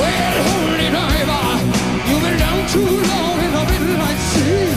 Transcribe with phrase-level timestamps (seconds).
[0.00, 1.46] Well, holy diver,
[2.08, 3.50] you've been down too long in
[4.30, 4.68] sea.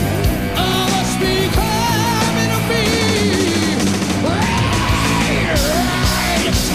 [0.54, 1.34] I must be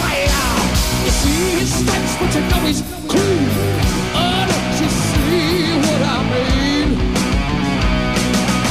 [0.01, 0.21] fire.
[1.05, 1.71] You see his
[2.19, 2.81] but you know he's
[3.11, 3.45] clean.
[4.49, 6.87] Don't you see what I mean?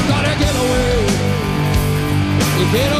[0.09, 0.51] Gotta get.
[2.73, 3.00] Get away.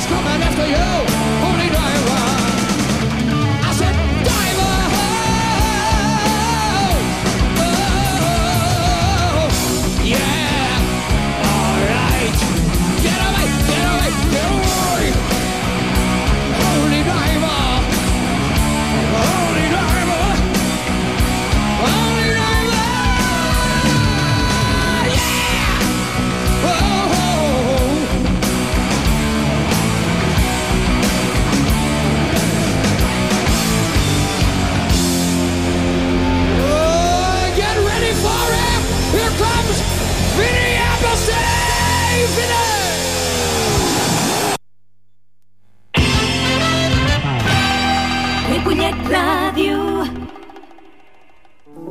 [0.00, 1.09] He's coming after you.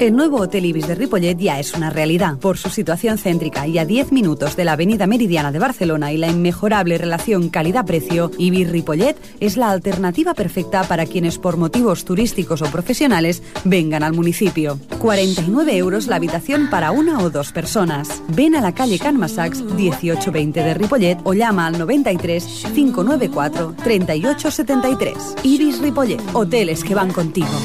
[0.09, 2.39] El nuevo Hotel Ibis de Ripollet ya es una realidad.
[2.39, 6.17] Por su situación céntrica y a 10 minutos de la avenida Meridiana de Barcelona y
[6.17, 12.63] la inmejorable relación calidad-precio, Ibis Ripollet es la alternativa perfecta para quienes por motivos turísticos
[12.63, 14.79] o profesionales vengan al municipio.
[14.97, 18.23] 49 euros la habitación para una o dos personas.
[18.29, 25.35] Ven a la calle Can Massacs 1820 de Ripollet o llama al 93 594 3873.
[25.43, 27.59] Ibis Ripollet, hoteles que van contigo.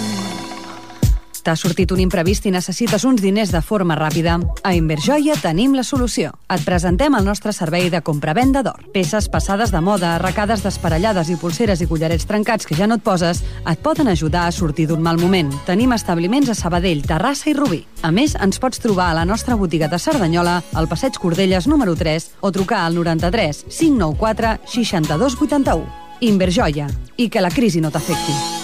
[1.45, 4.39] T'ha sortit un imprevist i necessites uns diners de forma ràpida?
[4.65, 6.31] A Inverjoia tenim la solució.
[6.49, 8.87] Et presentem el nostre servei de compra-venda d'or.
[8.95, 13.05] Peces passades de moda, arracades desparellades i pulseres i collarets trencats que ja no et
[13.05, 15.53] poses, et poden ajudar a sortir d'un mal moment.
[15.69, 17.85] Tenim establiments a Sabadell, Terrassa i Rubí.
[18.01, 21.93] A més, ens pots trobar a la nostra botiga de Cerdanyola, al passeig Cordelles número
[21.93, 26.05] 3, o trucar al 93 594 62 81.
[26.25, 26.89] Inverjoia.
[27.19, 28.64] I que la crisi no t'afecti.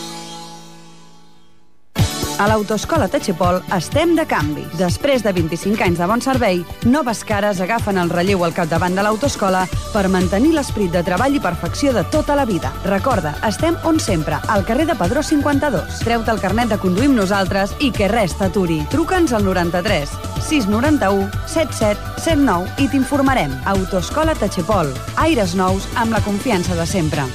[2.41, 4.62] A l'Autoescola Tachepol estem de canvi.
[4.78, 9.05] Després de 25 anys de bon servei, noves cares agafen el relleu al capdavant de
[9.05, 12.73] l'autoescola per mantenir l'esperit de treball i perfecció de tota la vida.
[12.87, 16.01] Recorda, estem on sempre, al carrer de Padró 52.
[16.01, 18.81] Treu-te el carnet de conduir amb nosaltres i que res t'aturi.
[18.89, 23.53] Truca'ns al 93 691 77 79 i t'informarem.
[23.77, 24.97] Autoescola Tachepol.
[25.28, 27.28] Aires nous amb la confiança de sempre.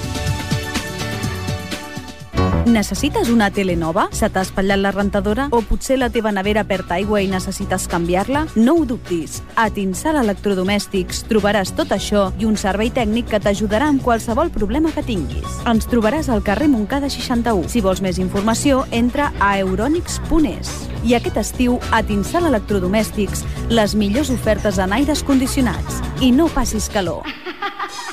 [2.65, 4.07] Necessites una tele nova?
[4.09, 5.43] Se t'ha espatllat la rentadora?
[5.53, 8.47] O potser la teva nevera perd aigua i necessites canviar-la?
[8.55, 9.35] No ho dubtis.
[9.53, 14.89] A Tinsal Electrodomèstics trobaràs tot això i un servei tècnic que t'ajudarà amb qualsevol problema
[14.95, 15.59] que tinguis.
[15.69, 17.69] Ens trobaràs al carrer Montcada 61.
[17.69, 20.73] Si vols més informació, entra a euronics.es.
[21.05, 26.01] I aquest estiu, a Tinsal Electrodomèstics, les millors ofertes en aires condicionats.
[26.17, 27.29] I no passis calor.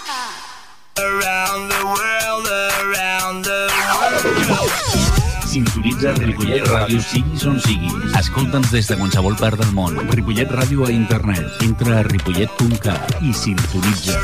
[5.52, 8.14] Sintonitza Ripollet Ràdio siguis on siguis.
[8.16, 9.98] Escolta'ns des de qualsevol part del món.
[10.14, 11.60] Ripollet Ràdio a internet.
[11.60, 14.16] Entra a ripollet.cat i sintonitza.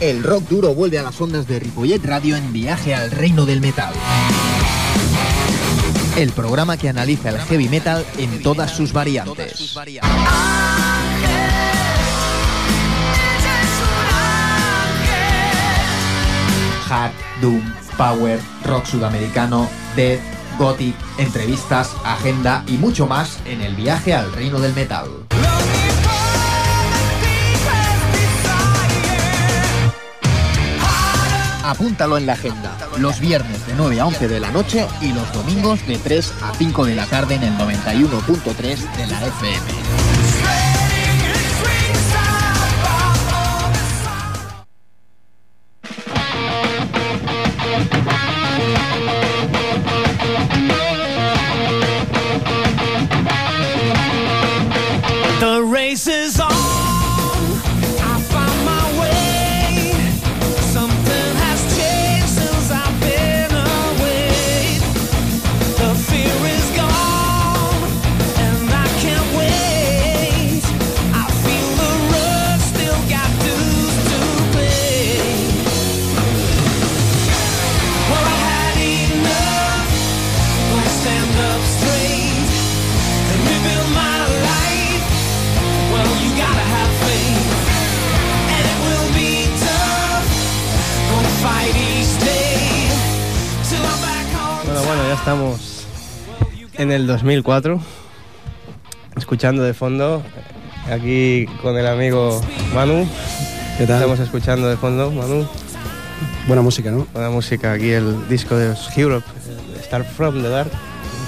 [0.00, 3.60] El rock duro vuelve a las ondas de Ripollet Radio en viaje al reino del
[3.60, 3.92] metal.
[6.16, 9.74] El programa que analiza el heavy metal en todas sus variantes.
[16.88, 17.62] Hard, Doom,
[17.96, 20.20] Power, Rock Sudamericano, Death,
[20.58, 25.08] Gothic, entrevistas, agenda y mucho más en el viaje al reino del metal.
[31.68, 32.74] Apúntalo en la agenda.
[32.96, 36.54] Los viernes de 9 a 11 de la noche y los domingos de 3 a
[36.54, 39.87] 5 de la tarde en el 91.3 de la FM.
[96.88, 97.78] En el 2004,
[99.16, 100.22] escuchando de fondo,
[100.90, 102.40] aquí con el amigo
[102.74, 103.06] Manu.
[103.76, 103.96] ¿Qué tal?
[103.96, 105.46] Estamos escuchando de fondo, Manu,
[106.46, 107.06] Buena música, ¿no?
[107.12, 109.26] buena música, aquí el disco de Europe,
[109.84, 110.70] Start From the Dark,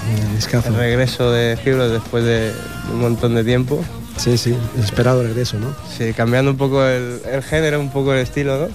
[0.09, 2.51] Eh, el regreso de Europe después de
[2.91, 3.83] un montón de tiempo.
[4.17, 5.67] Sí, sí, esperado regreso, ¿no?
[5.95, 8.67] Sí, cambiando un poco el, el género, un poco el estilo, ¿no?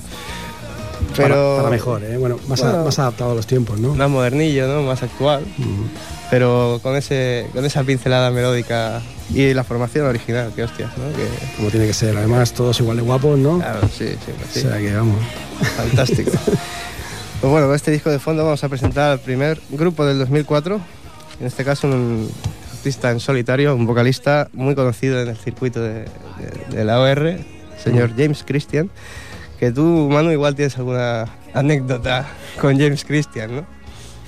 [1.17, 2.17] Para, para mejor, ¿eh?
[2.17, 2.85] Bueno, más, a- Bueno.
[2.85, 3.94] más adaptado a los tiempos, ¿no?
[3.97, 4.82] más modernillo, ¿no?
[4.82, 5.44] Más actual.
[6.31, 9.00] Pero con, ese, con esa pincelada melódica
[9.32, 11.05] y la formación original, que hostias, ¿no?
[11.17, 11.26] Que,
[11.56, 12.17] Como tiene que ser.
[12.17, 13.58] Además, todos igual de guapos, ¿no?
[13.58, 14.58] claro, sí, sí, pues sí.
[14.61, 15.17] O sea que vamos.
[15.76, 16.32] Fantástico.
[17.38, 20.81] Pues bueno, con este disco de fondo vamos a presentar al primer grupo del 2004,
[21.38, 22.31] en este caso un
[22.72, 26.06] artista en solitario, un vocalista muy conocido en el circuito de, de-
[26.76, 27.37] de la OR,
[27.84, 28.88] señor James Christian,
[29.61, 32.26] que tú, Manu, igual tienes alguna anécdota
[32.58, 33.67] con James Christian, ¿no?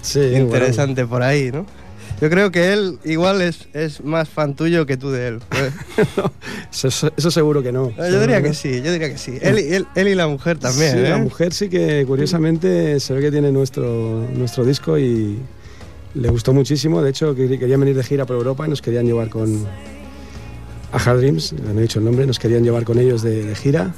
[0.02, 1.64] Sí, Interesante por ahí, ¿no?
[2.20, 5.38] Yo creo que él igual es, es más fan tuyo que tú de él.
[6.72, 7.92] Eso, seguro que no.
[7.96, 9.38] yo diría que sí, yo diría que sí.
[9.40, 11.08] Él, y- él, él y la mujer también, Sí, ¿eh?
[11.10, 15.38] la mujer sí que curiosamente se ve que tiene nuestro, nuestro disco y
[16.14, 17.02] le gustó muchísimo.
[17.02, 19.64] De hecho, que- querían venir de gira por Europa y nos querían llevar con
[20.90, 23.54] a Hard Dreams, no he dicho el nombre, nos querían llevar con ellos de, de
[23.54, 23.94] gira.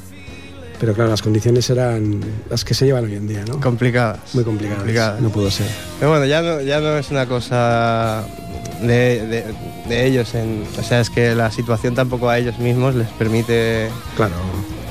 [0.81, 3.61] Pero claro, las condiciones eran las que se llevan hoy en día, ¿no?
[3.61, 4.35] Complicadas.
[4.35, 4.79] Muy complicadas.
[4.79, 5.21] complicadas.
[5.21, 5.67] No pudo ser.
[5.99, 8.25] Pero bueno, ya no, ya no es una cosa
[8.81, 9.45] de, de-
[9.89, 10.35] de ellos.
[10.35, 13.91] En, o sea, es que la situación tampoco a ellos mismos les permite...
[14.17, 14.33] Claro,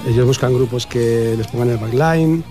[0.07, 2.44] ellos buscan grupos que les pongan el backline,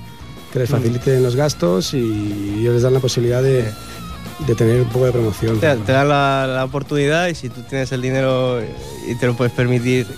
[0.52, 3.64] que les faciliten los gastos y ellos les dan la posibilidad de,
[4.49, 5.61] de tener un poco de promoción.
[5.61, 8.61] Te, te dan la, la oportunidad y si tú tienes el dinero
[9.06, 10.08] y te lo puedes permitir,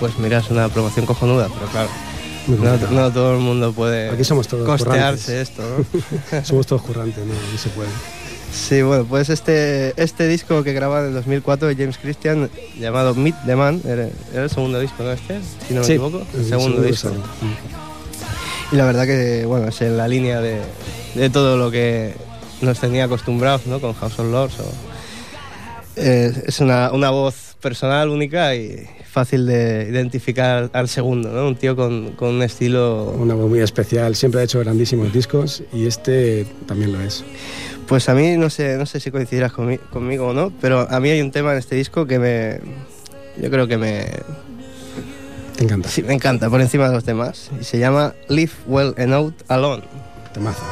[0.00, 1.48] pues miras una promoción cojonuda.
[1.54, 1.88] Pero claro,
[2.48, 5.28] no, todo el mundo puede Aquí somos todos costearse currantes.
[5.50, 5.62] esto,
[6.32, 6.44] ¿no?
[6.44, 7.88] Somos todos currantes, no, no se puede.
[8.50, 12.48] Sí, bueno, pues este, este disco que graba en el 2004 de James Christian,
[12.78, 15.12] llamado Meet the Man, era, era el segundo disco, ¿no?
[15.12, 17.10] Este, si no me Sí, equivoco, el, segundo, segundo disco.
[18.72, 20.60] Y la verdad que, bueno, es en la línea de,
[21.14, 22.14] de todo lo que
[22.62, 23.80] nos tenía acostumbrados, ¿no?
[23.80, 24.60] Con House of Lords.
[24.60, 24.72] o-
[26.00, 31.48] Eh, es una, una voz personal, única y fácil de identificar al segundo, ¿no?
[31.48, 33.14] Un tío con, con un estilo...
[33.18, 37.24] Una voz muy especial, siempre ha hecho grandísimos discos y este también lo es.
[37.86, 41.00] Pues a mí, no sé, no sé si coincidirás conmi- conmigo o no, pero a
[41.00, 42.60] mí hay un tema en este disco que me...
[43.40, 44.04] Yo creo que me,
[45.56, 45.88] Te encanta.
[45.88, 47.50] sí, me encanta por encima de los demás.
[47.60, 49.84] Y se llama Live Well and Out Alone.
[50.34, 50.62] Temazo.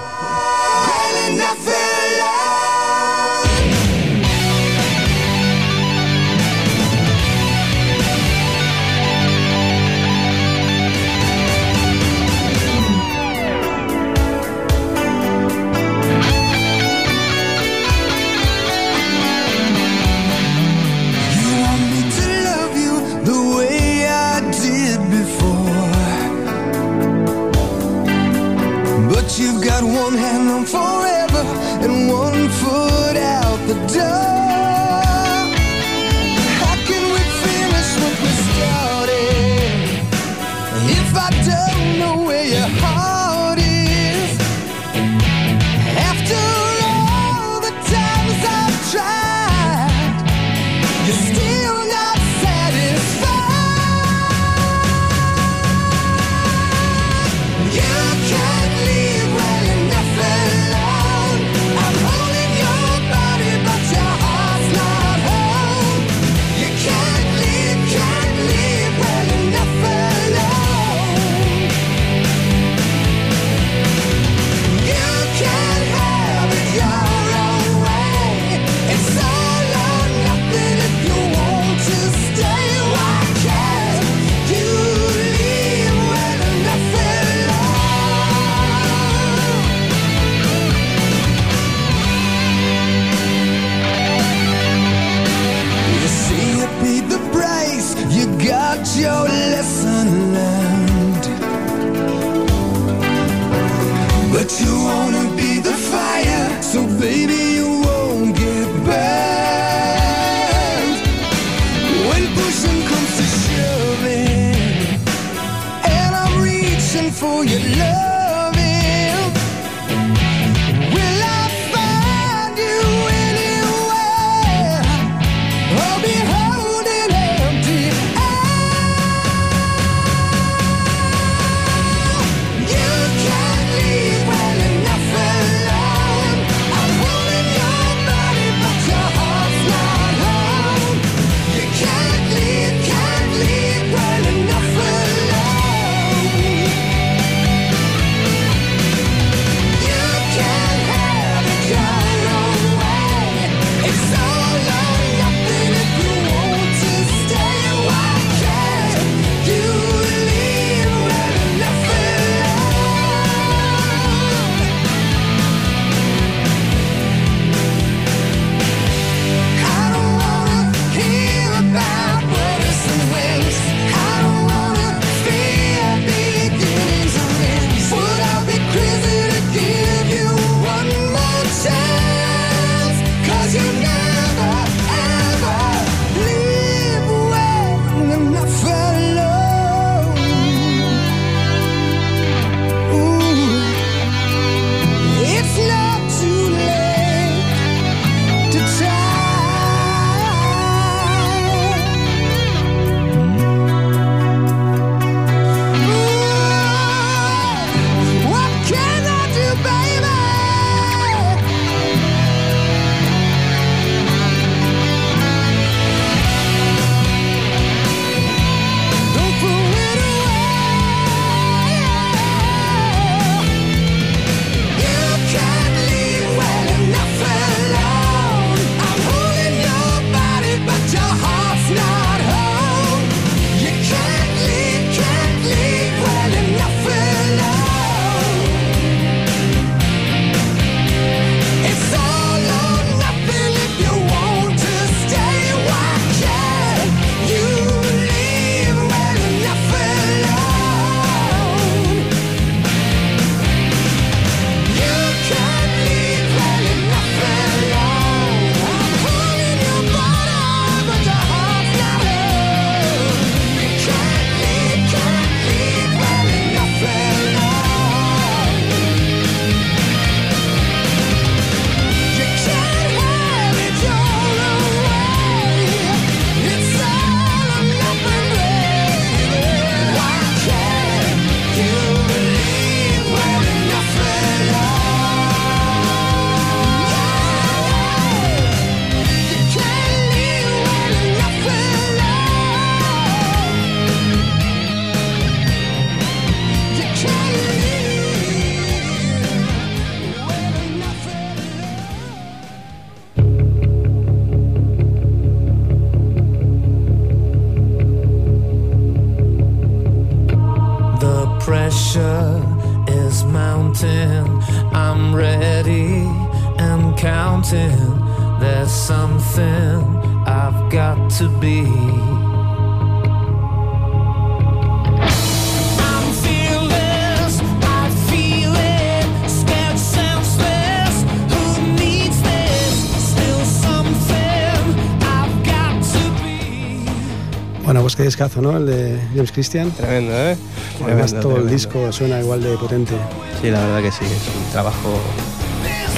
[338.17, 338.57] Discazo, ¿no?
[338.57, 339.71] El de James Christian.
[339.73, 340.37] Tremendo, ¿eh?
[340.83, 342.95] Además, Tremendo, todo el disco suena igual de potente,
[343.43, 344.89] Sí, la verdad que sí, es un trabajo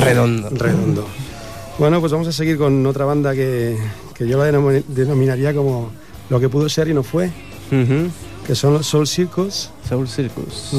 [0.00, 0.48] redondo.
[0.50, 1.06] redondo.
[1.78, 3.78] Bueno, pues vamos a seguir con otra banda que,
[4.14, 5.90] que yo la denom- denominaría como
[6.28, 7.30] lo que pudo ser y no fue,
[8.44, 9.70] que son los Soul Circus.
[9.88, 10.72] Soul Circus.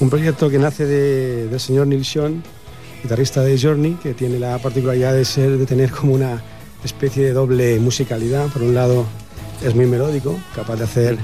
[0.00, 2.42] Un proyecto que nace de- del señor Neil Sean,
[3.02, 6.42] guitarrista de Journey, que tiene la particularidad de, ser, de tener como una
[6.82, 8.46] especie de doble musicalidad.
[8.46, 9.04] Por un lado,
[9.62, 11.18] es muy melódico, capaz de hacer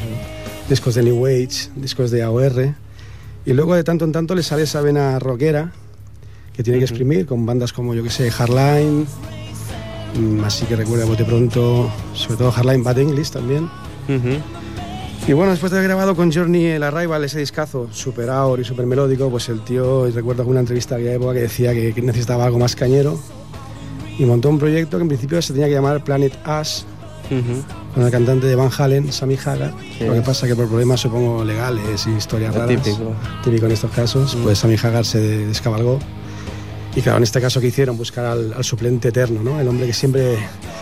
[0.69, 2.75] discos de New Age, discos de AOR.
[3.45, 5.73] Y luego de tanto en tanto le sale esa vena rockera
[6.53, 9.07] que tiene que exprimir con bandas como, yo que sé, Hardline,
[10.15, 13.69] mm, así que recuerda bote pronto, sobre todo Hardline Bad English también.
[15.27, 18.65] Y bueno, después de haber grabado con Journey el Arrival, ese discazo super aur y
[18.65, 22.03] super melódico, pues el tío, y recuerdo alguna entrevista de aquella época que decía que
[22.03, 23.19] necesitaba algo más cañero
[24.19, 26.83] y montó un proyecto que en principio se tenía que llamar Planet Ash
[27.31, 27.63] Ujú.
[27.95, 29.73] con el cantante de Van Halen, Sammy Hagar.
[29.99, 30.05] Sí.
[30.05, 33.13] Lo que pasa que por problemas, supongo, legales y historias Lo raras, típico.
[33.45, 35.99] típico en estos casos, pues Sammy Hagar se descabalgó.
[36.97, 39.61] Y claro, en este caso que hicieron, buscar al, al suplente eterno, ¿no?
[39.61, 40.37] El hombre que siempre,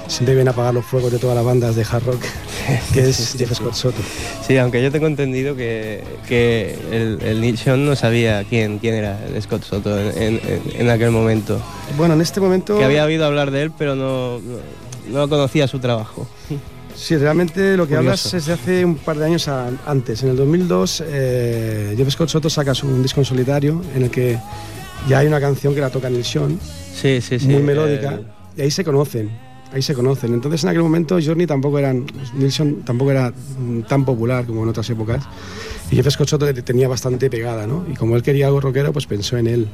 [0.07, 2.23] siempre viene a apagar los fuegos de todas las bandas de hard rock,
[2.95, 3.99] que es Jeff Scott Soto.
[4.47, 9.43] Sí, aunque yo tengo entendido que, que el, el no sabía quién, quién era el
[9.43, 11.61] Scott Soto en, en- en aquel momento.
[11.99, 12.78] Bueno, en este momento...
[12.78, 14.57] Que había oído hablar de él, pero no, no,
[15.11, 16.27] no conocía su trabajo.
[16.95, 17.99] Sí, realmente lo que Curioso.
[18.29, 20.23] hablas es de hace un par de años a- antes.
[20.25, 24.11] En el 2002, eh, Jeff Scott Soto saca su- un disco en solitario en el
[24.11, 24.38] que
[25.09, 26.59] ya hay una canción que la toca Neil Sean,
[26.95, 27.47] Sí, sí, sí.
[27.47, 29.31] muy melódica, El- y ahí se conocen.
[29.73, 30.33] Ahí se conocen.
[30.33, 34.62] Entonces, en aquel momento, Journey tampoco eran, Neil Sean tampoco era mm, tan popular como
[34.65, 35.23] en otras épocas.
[35.91, 37.85] Y Jeff Scott Soto le tenía bastante pegada, ¿no?
[37.91, 39.69] Y como él quería algo rockero, pues pensó en él.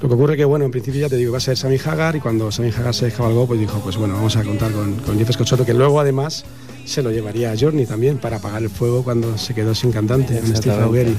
[0.00, 2.16] Lo que ocurre que, bueno, en principio ya te digo, va a ser Sammy Hagar,
[2.16, 5.18] y cuando Sammy Hagar se descabalgó, pues dijo, pues bueno, vamos a contar con, con
[5.18, 6.44] Jeff Scott que luego además
[6.86, 10.38] se lo llevaría a Journey también para apagar el fuego cuando se quedó sin cantante,
[10.38, 10.82] en Steve.
[10.82, 11.14] Augeri.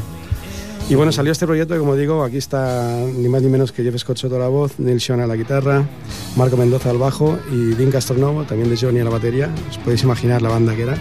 [0.90, 3.84] Y bueno, salió este proyecto que, como digo, aquí está ni más ni menos que
[3.84, 5.88] Jeff Scott Soto a la voz, Neil Sean a la guitarra,
[6.36, 9.50] Marco Mendoza al bajo y Dean Castronovo, también de Johnny a la batería.
[9.70, 10.98] Os podéis imaginar la banda que era,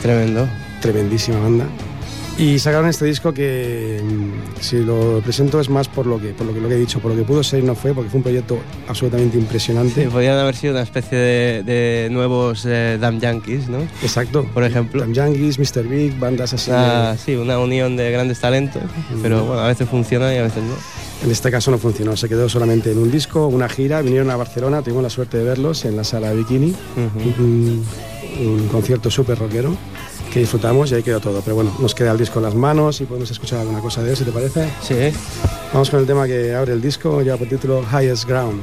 [0.00, 0.48] Tremendo.
[0.80, 1.66] tremendísima banda.
[2.36, 6.44] Y sacaron este disco que, mm, si lo presento, es más por lo que, por
[6.46, 8.10] lo que, lo que he dicho, por lo que pudo ser y no fue, porque
[8.10, 10.02] fue un proyecto absolutamente impresionante.
[10.02, 13.78] Sí, podrían haber sido una especie de, de nuevos eh, Damn Yankees, ¿no?
[14.02, 14.44] Exacto.
[14.52, 15.00] Por ejemplo.
[15.02, 15.84] Tam Yankees, Mr.
[15.86, 16.72] Big, bandas así.
[16.72, 18.82] Una, de- sí, una unión de grandes talentos,
[19.22, 20.74] pero bueno, a veces funciona y a veces no.
[21.24, 24.36] En este caso no funcionó, se quedó solamente en un disco, una gira, vinieron a
[24.36, 27.42] Barcelona, tuvimos la suerte de verlos en la sala Bikini, Ujú.
[27.44, 27.84] un,
[28.44, 29.74] un concierto súper rockero
[30.34, 31.40] que disfrutamos y ahí quedó todo.
[31.42, 34.10] Pero bueno, nos queda el disco en las manos y podemos escuchar alguna cosa de
[34.10, 34.68] él, si te parece.
[34.82, 35.16] Sí,
[35.72, 38.60] Vamos con el tema que abre el disco, ya por título Highest Ground.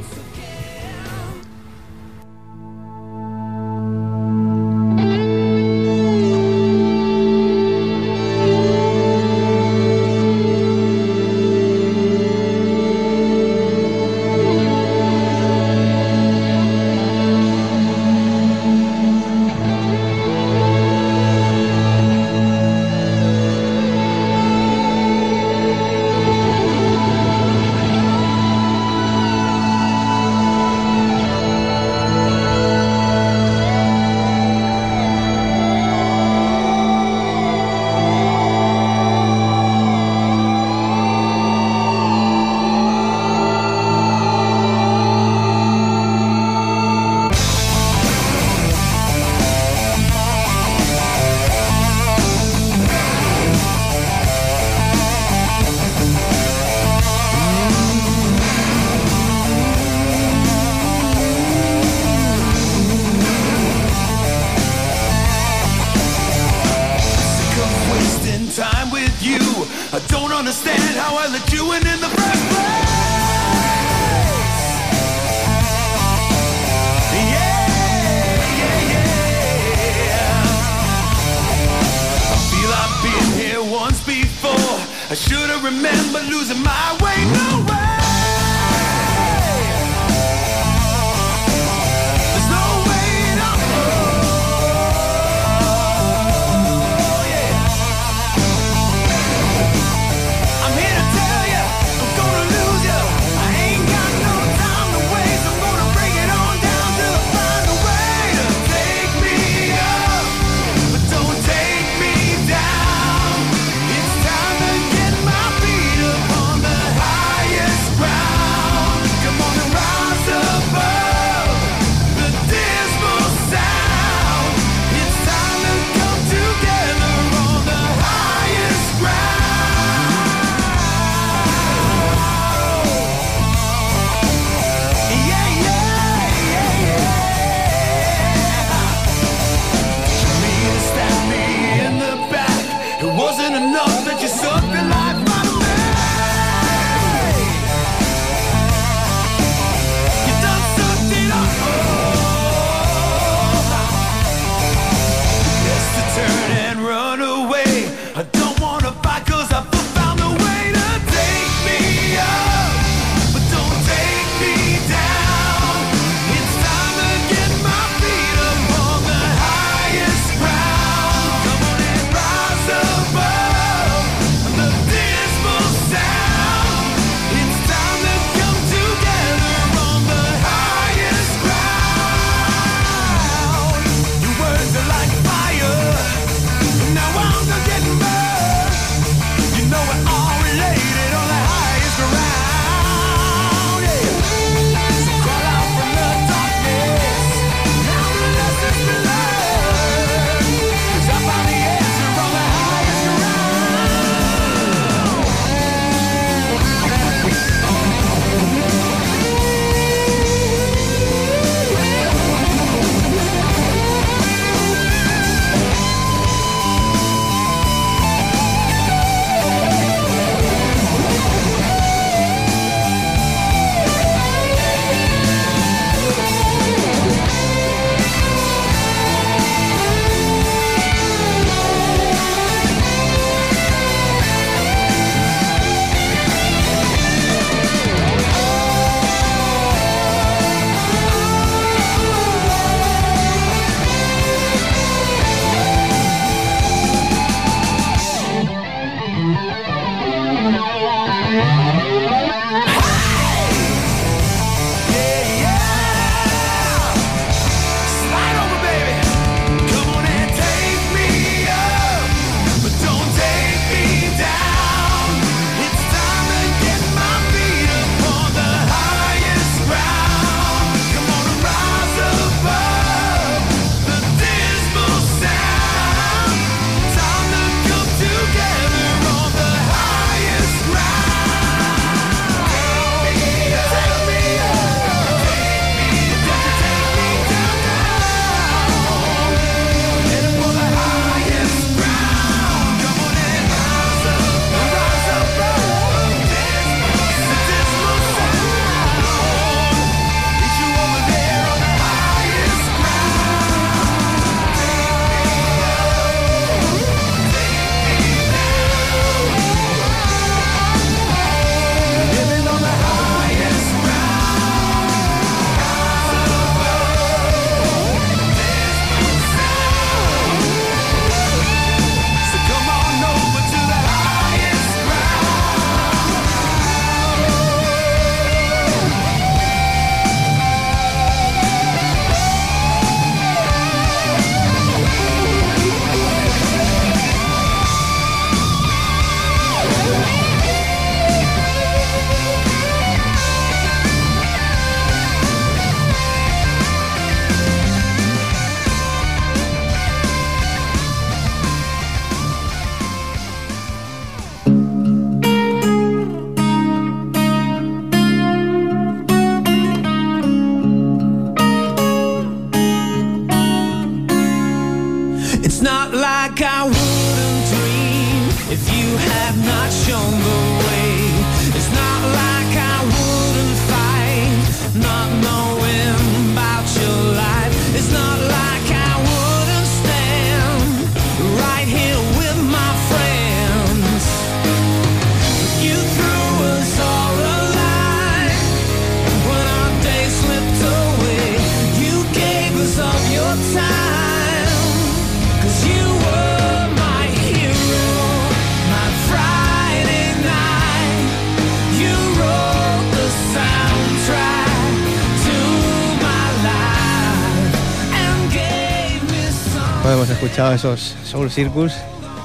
[410.50, 411.74] Escuchado esos Soul Circus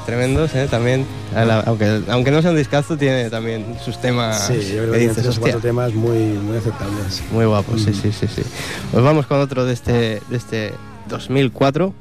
[0.07, 0.69] tremendos, ¿eh?
[0.71, 4.93] También, la- aunque, aunque no sea un discazo, tiene también sus temas Sí, yo creo
[4.93, 5.41] que dices, "Hostia".
[5.41, 7.23] cuatro temas muy, muy aceptables.
[7.33, 8.43] Muy guapo, sí, sí, sí, sí.
[8.93, 9.93] Pues vamos con otro de este,
[10.29, 10.73] de este
[11.09, 11.93] 2004.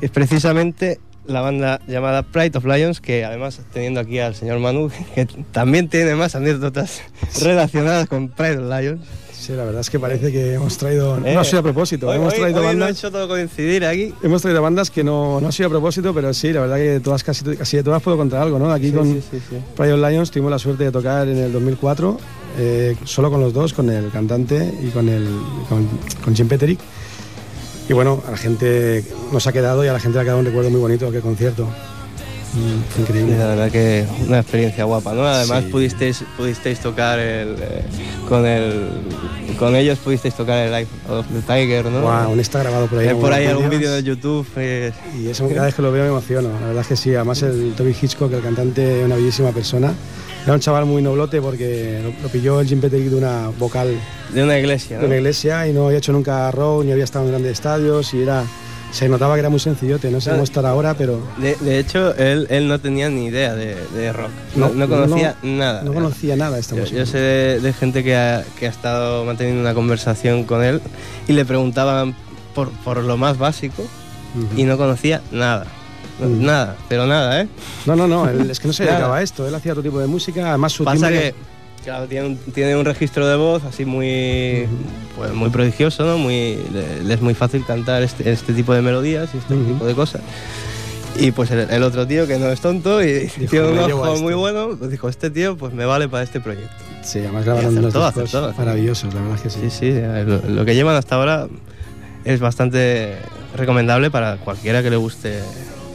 [0.00, 4.90] Es precisamente la banda llamada Pride of Lions, que además teniendo aquí al señor Manu,
[5.16, 7.00] que también tiene más anécdotas
[7.42, 9.00] relacionadas con Pride of Lions.
[9.44, 11.18] Sí, la verdad es que parece que hemos traído.
[11.24, 12.90] Eh, no ha sido a propósito, Hoy, hemos hoy- traído he bandas.
[12.92, 14.14] hecho todo coincidir aquí.
[14.22, 17.00] Hemos traído bandas que no, no ha sido a propósito, pero sí, la verdad que
[17.00, 18.72] todas, casi, casi de todas puedo contar algo, ¿no?
[18.72, 19.56] Aquí Sí, con sí, sí.
[19.76, 22.18] Pride Lions tuvimos la suerte de tocar en el 2004,
[22.58, 25.26] eh, solo con los dos, con el cantante y con, el,
[25.68, 25.86] con,
[26.24, 26.78] con Jim Peterick.
[27.88, 30.38] Y bueno, a la gente nos ha quedado y a la gente le ha quedado
[30.38, 31.68] un recuerdo muy bonito aquel concierto.
[32.54, 33.36] Mm, increíble.
[33.38, 35.24] la verdad que una experiencia guapa, ¿no?
[35.26, 35.70] Además Sí.
[35.70, 37.82] pudisteis, pudisteis tocar el, eh,
[38.28, 38.88] con el
[39.58, 42.10] con ellos pudisteis tocar el Life of the Tiger, ¿no?
[42.10, 43.08] Aún está grabado por ahí.
[43.08, 44.46] Hay por ahí algún vídeo de YouTube.
[44.56, 46.48] eh, Y eso cada vez que lo veo me emociono.
[46.60, 47.14] La verdad es que sí.
[47.14, 49.92] Además el Toby Hitchcock, el cantante, es una bellísima persona.
[50.44, 53.94] Era un chaval muy noblote porque lo, lo pilló el Jim Peterick de una vocal
[54.32, 55.06] de una iglesia, de ¿no?
[55.08, 58.22] una iglesia y no había hecho nunca rock ni había estado en grandes estadios y
[58.22, 58.42] era
[58.94, 60.10] se notaba que era muy sencillote.
[60.10, 63.54] No sé cómo estar ahora, pero De, de hecho, él, él no tenía ni idea
[63.54, 64.30] de, de rock.
[64.54, 65.82] No, No, no conocía no- nada.
[65.82, 66.98] no conocía nada de esta Yo, música.
[67.00, 70.80] yo sé de, de gente que ha, que ha estado manteniendo una conversación con él
[71.26, 72.14] y le preguntaban
[72.54, 74.60] por, por lo más básico Ujú.
[74.60, 75.66] y no conocía nada.
[76.20, 77.48] Nada, pero nada, ¿eh?
[77.86, 78.28] No, no, no.
[78.28, 79.48] él- es que no se dedicaba a esto.
[79.48, 80.50] Él hacía otro tipo de música.
[80.50, 81.34] Además su Pasa timbre- que
[81.84, 84.66] claro, tiene, un, tiene un registro de voz así muy,
[85.16, 86.18] pues, muy prodigioso, ¿no?
[86.18, 89.72] Muy, le, le es muy fácil cantar este, este tipo de melodías y este Ujú.
[89.74, 90.22] tipo de cosas.
[91.16, 94.04] Y pues el, el otro tío que no es tonto y tiene un "Me llevo
[94.04, 94.24] a ojo este".
[94.24, 96.74] muy bueno, pues dijo, este tío pues me vale para este proyecto.
[97.04, 99.14] Sí, además grabaron unos discos maravillosos.
[99.14, 99.58] La verdad es que sí.
[99.62, 101.46] Sí, sí, eh, lo, lo que llevan hasta ahora
[102.24, 103.16] es bastante
[103.56, 105.38] recomendable para cualquiera que le guste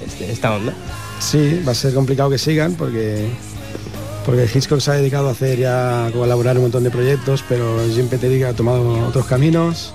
[0.06, 0.74] este- esta onda.
[1.20, 3.28] Sí, va a ser complicado que sigan porque,
[4.30, 7.80] porque Hitchcock se ha dedicado a hacer ya a colaborar un montón de proyectos, pero
[7.92, 9.92] Jim Peterick ha tomado otros caminos.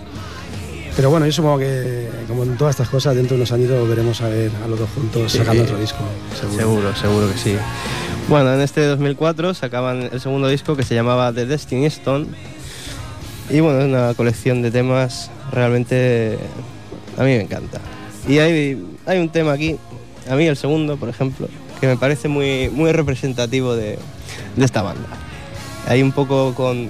[0.97, 4.20] Pero bueno, yo supongo que como en todas estas cosas, dentro de unos añitos veremos
[4.23, 5.38] a ver a los dos juntos Sí.
[5.38, 5.99] sacando otro disco.
[6.35, 6.59] Seguro.
[6.59, 7.57] Seguro, seguro que sí.
[8.29, 12.27] Bueno, en este 2004 sacaban el segundo disco que se llamaba The Destiny Stone.
[13.51, 16.38] Y bueno, es una colección de temas realmente
[17.16, 17.81] a mí me encanta.
[18.27, 19.77] Y hay, hay un tema aquí,
[20.29, 21.49] a mí el segundo, por ejemplo,
[21.81, 23.97] que me parece muy, muy representativo de,
[24.57, 25.09] de esta banda.
[25.87, 26.88] Hay un poco con,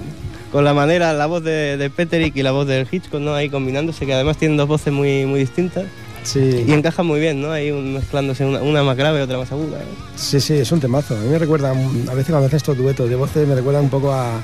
[0.51, 3.33] con la manera, la voz de, de Peterick y la voz del Hitchcock, ¿no?
[3.33, 5.85] Ahí combinándose, que además tienen dos voces muy, muy distintas.
[6.23, 7.51] Sí, Y encajan muy bien, ¿no?
[7.51, 9.77] Ahí mezclándose una, una más grave y otra más aguda.
[9.77, 9.85] ¿eh?
[10.15, 11.15] sí, sí, es un temazo.
[11.15, 13.89] A mí me recuerda, a veces cuando hacen estos duetos de voces, me recuerda un
[13.89, 14.41] poco a,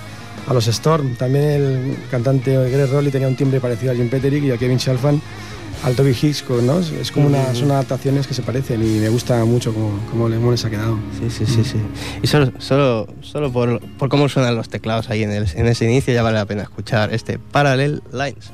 [0.48, 1.16] a los Storm.
[1.16, 4.78] También el cantante Greg Rowley tenía un timbre parecido a Jim Peterick y a Kevin
[4.78, 5.20] Shalfan
[5.84, 6.80] al Toby Hitchcock, ¿no?
[6.80, 10.36] Es como una, son adaptaciones que se parecen y me gusta mucho cómo, cómo le-
[10.38, 10.98] cómo les ha quedado.
[11.20, 11.78] Sí, sí, sí, sí.
[12.22, 15.86] Y solo, solo, solo por, por cómo suenan los teclados ahí en, el- en ese
[15.86, 18.52] inicio ya vale la pena escuchar este Parallel Lines.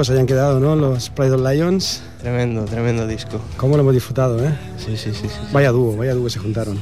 [0.00, 0.74] Pues hayan quedado, ¿no?
[0.76, 2.00] Los Pride of Lions.
[2.22, 3.38] Tremendo, tremendo disco.
[3.58, 4.50] ¿Cómo lo hemos disfrutado, eh?
[4.78, 5.38] Sí, sí, sí, sí.
[5.52, 6.78] Vaya dúo, vaya dúo que se juntaron.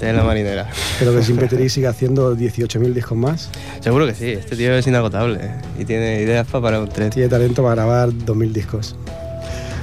[0.00, 0.68] De la marinera.
[0.94, 3.50] Espero que Simpetery siga haciendo 18.000 discos más.
[3.80, 5.50] Seguro que sí, este tío es inagotable ¿eh?
[5.78, 7.10] y tiene ideas pa- para un tren.
[7.10, 8.96] Tiene talento para grabar 2.000 discos.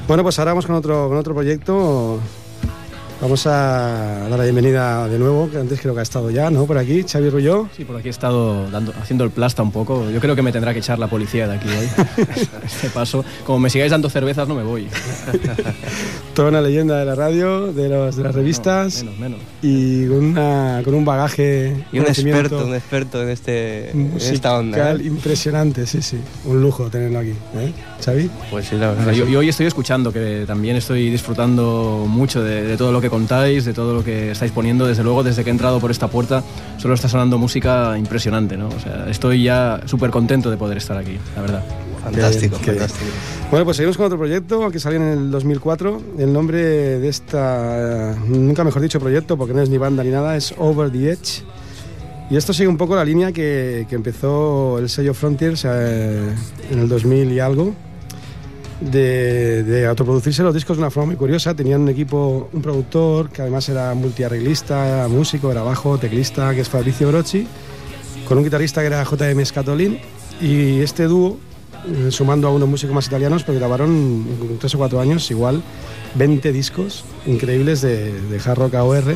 [0.05, 2.19] Bueno, pues ahora vamos con otro, con otro proyecto.
[3.23, 6.65] Vamos a dar la bienvenida de nuevo, que antes creo que ha estado ya, ¿no?
[6.65, 7.69] Por aquí, Xavi Rulló.
[7.73, 10.09] Sí, por aquí he estado dando, haciendo el plasta un poco.
[10.09, 11.87] Yo creo que me tendrá que echar la policía de aquí hoy.
[12.65, 13.23] este paso.
[13.45, 14.89] Como me sigáis dando cervezas, no me voy.
[16.35, 19.39] Toda una leyenda de la radio, de, los, de las revistas menos, menos.
[19.63, 21.85] Y con, una, con un bagaje.
[21.93, 24.91] Y un experto, un experto en, este, en esta onda.
[24.91, 24.97] ¿eh?
[25.05, 26.17] impresionante, sí, sí.
[26.45, 27.71] Un lujo tenerlo aquí, ¿eh?
[28.03, 28.29] Xavi.
[28.51, 29.13] Pues sí, la verdad.
[29.13, 33.63] Yo hoy estoy escuchando, que también estoy disfrutando mucho de, de todo lo que contáis,
[33.63, 34.85] de todo lo que estáis poniendo.
[34.85, 36.43] Desde luego, desde que he entrado por esta puerta,
[36.77, 38.67] solo está sonando música impresionante, ¿no?
[38.67, 41.63] O sea, estoy ya súper contento de poder estar aquí, la verdad.
[42.03, 42.79] Fantástico, Qué bien, qué bien.
[42.79, 43.11] fantástico.
[43.51, 46.01] Bueno, pues seguimos con otro proyecto que salió en el 2004.
[46.19, 46.59] El nombre
[46.99, 50.91] de esta, nunca mejor dicho, proyecto, porque no es ni banda ni nada, es Over
[50.91, 51.43] the Edge.
[52.29, 56.33] Y esto sigue un poco la línea que, que empezó el sello Frontiers eh,
[56.71, 57.75] en el 2000 y algo,
[58.81, 61.53] de, de autoproducirse los discos de una forma muy curiosa.
[61.53, 66.61] Tenían un equipo, un productor que además era multiarreglista, era músico, era bajo, teclista, que
[66.61, 67.45] es Fabrizio Brocci,
[68.27, 69.99] con un guitarrista que era JM Scatolin.
[70.41, 71.37] Y este dúo,
[71.87, 75.61] eh, sumando a unos músicos más italianos, porque grabaron en tres o cuatro años igual
[76.15, 79.15] 20 discos increíbles de, de hard rock AOR,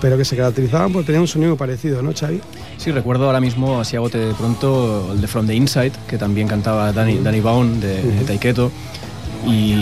[0.00, 2.40] pero que se caracterizaban por tener un sonido parecido, ¿no, Xavi?
[2.76, 6.18] Sí, recuerdo ahora mismo, así a bote de pronto, el de From the Inside, que
[6.18, 8.70] también cantaba Danny, Danny Baum de, de Taiketo.
[9.46, 9.74] Y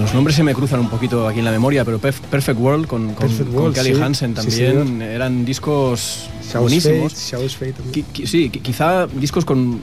[0.00, 2.86] los nombres se me cruzan un poquito aquí en la memoria, pero Perf- Perfect World
[2.88, 4.00] con, con, Perfect con World, Kelly sí.
[4.02, 7.12] Hansen también eran discos Shows buenísimos.
[7.12, 7.92] Fate, Shows Fate también.
[7.94, 9.80] Qui- qui- sí, qui- quizá discos con.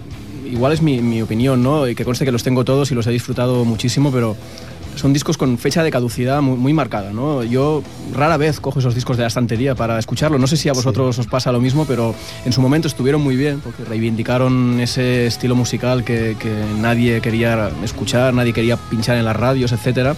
[0.52, 1.88] Igual es mi, mi opinión, ¿no?
[1.88, 4.36] Y que conste que los tengo todos y los he disfrutado muchísimo, pero
[4.96, 7.44] son discos con fecha de caducidad muy, muy marcada, ¿no?
[7.44, 7.82] Yo
[8.14, 10.38] rara vez cojo esos discos de la estantería para escucharlo.
[10.38, 12.14] No sé si a vosotros os pasa lo mismo, pero
[12.46, 17.72] en su momento estuvieron muy bien porque reivindicaron ese estilo musical que, que nadie quería
[17.84, 20.16] escuchar, nadie quería pinchar en las radios, etcétera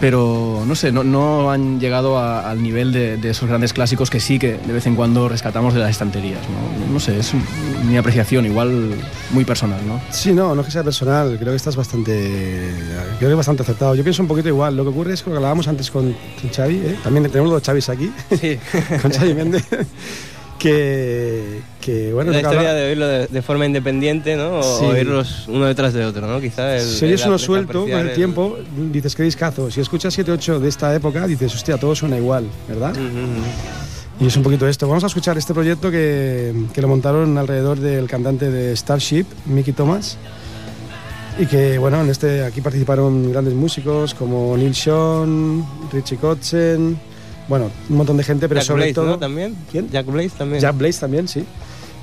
[0.00, 4.10] pero no sé, no, no han llegado a- al nivel de, de esos grandes clásicos
[4.10, 6.40] que sí que de vez en cuando rescatamos de las estanterías.
[6.50, 7.42] No, No sé, es un-
[7.88, 8.94] mi apreciación, igual
[9.30, 10.00] muy personal, ¿no?
[10.10, 12.70] Sí, no, no es que sea personal, creo que estás bastante,
[13.18, 13.94] creo que bastante acertado.
[13.94, 16.50] Yo pienso un poquito igual, lo que ocurre es que lo hablábamos antes con, con
[16.50, 16.96] Xavi, ¿eh?
[17.02, 18.58] también tenemos los Xavis aquí, Sí.
[19.02, 19.64] con Xavi Méndez,
[20.58, 24.58] que, que bueno, la historia de oírlo de, de forma independiente, ¿no?
[24.58, 24.84] O Sí.
[24.86, 26.40] oírlos uno detrás de otro, ¿no?
[26.40, 28.58] Quizá el, si oyes uno suelto con el tiempo,
[28.92, 29.70] dices que discazo.
[29.70, 32.92] Si escuchas 7 8 de esta época, dices, hostia, todo suena igual, ¿verdad?
[34.18, 34.88] Y es un poquito esto.
[34.88, 39.72] Vamos a escuchar este proyecto que, que lo montaron alrededor del cantante de Starship, Mickey
[39.72, 40.16] Thomas.
[41.38, 46.98] Y que, bueno, en este, aquí participaron grandes músicos como Neil Sean, Richie Kotzen,
[47.46, 49.06] bueno, un montón de gente, pero Jack sobre Blaze, todo...
[49.06, 49.18] ¿no?
[49.18, 49.54] También.
[49.70, 49.88] ¿Quién?
[49.90, 50.60] Jack Blaze también.
[50.60, 51.44] Jack Blaze también, sí.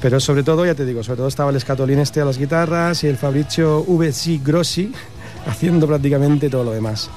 [0.04, 3.06] Pero sobre todo, ya te digo, sobre todo estaba el Scatolín este a las guitarras
[3.06, 4.91] y el Fabricio VC Grossi
[5.47, 7.10] haciendo prácticamente todo lo demás.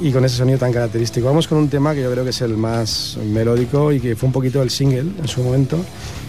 [0.00, 1.26] Y con ese sonido tan característico.
[1.26, 4.28] Vamos con un tema que yo creo que es el más melódico y que fue
[4.28, 5.78] un poquito el single en su momento,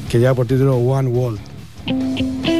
[0.09, 2.52] que lleva por título One World.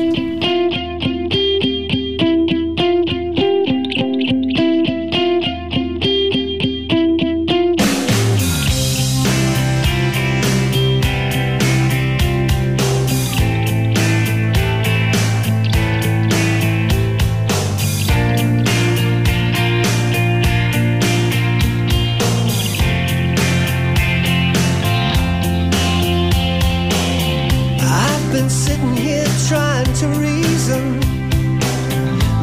[30.03, 30.99] To reason,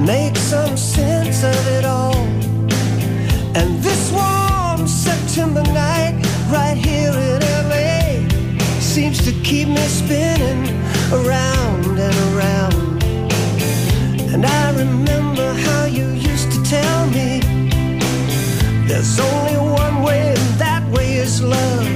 [0.03, 2.25] make some sense of it all.
[3.59, 6.15] And this warm September night,
[6.49, 8.29] right here in LA,
[8.81, 10.63] seems to keep me spinning
[11.13, 13.03] around and around.
[14.33, 17.41] And I remember how you used to tell me
[18.89, 21.89] there's only one way, and that way is love.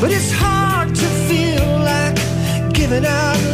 [0.00, 2.16] But it's hard to feel like
[2.72, 3.49] giving out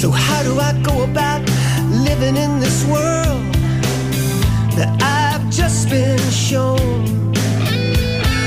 [0.00, 1.42] So how do I go about
[1.90, 3.52] living in this world
[4.78, 7.34] that I've just been shown?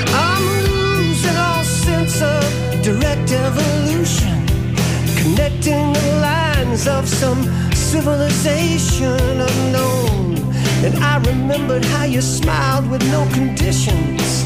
[0.09, 0.45] I'm
[0.97, 2.43] losing all sense of
[2.81, 4.47] direct evolution,
[5.15, 7.43] connecting the lines of some
[7.75, 10.37] civilization unknown.
[10.83, 14.41] And I remembered how you smiled with no conditions,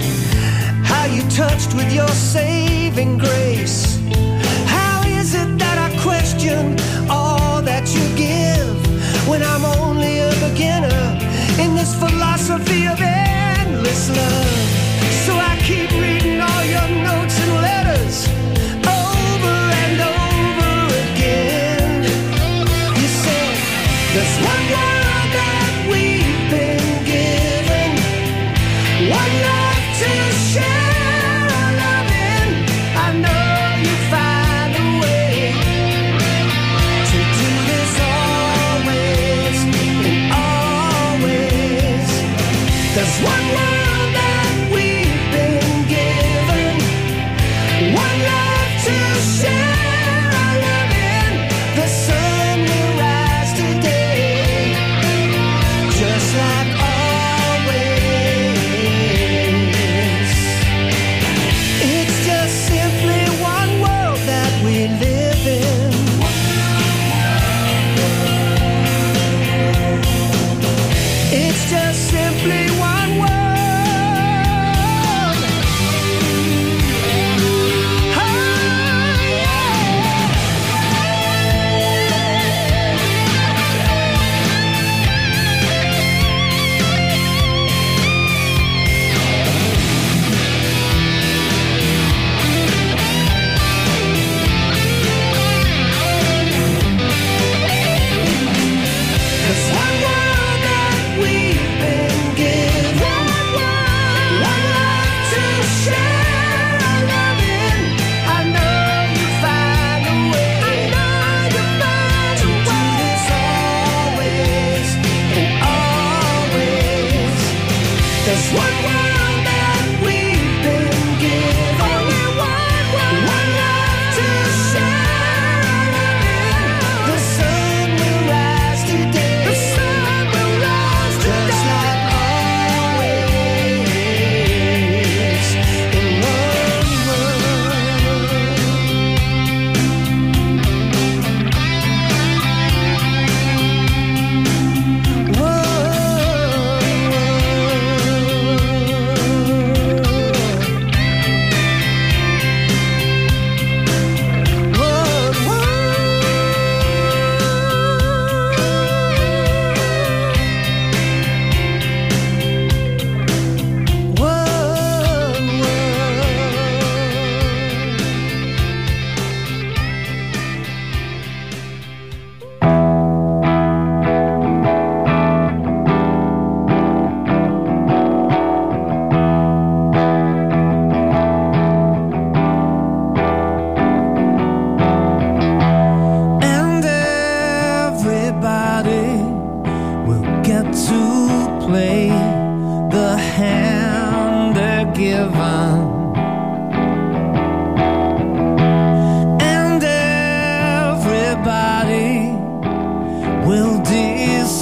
[0.84, 3.87] how you touched with your saving grace.
[6.38, 6.78] Question
[7.10, 11.18] all that you give when I'm only a beginner
[11.60, 14.68] in this philosophy of endless love?
[15.26, 18.37] So I keep reading all your notes and letters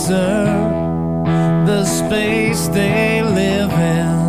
[0.08, 4.26] the space they live in.